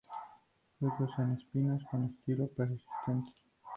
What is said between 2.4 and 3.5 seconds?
persistente.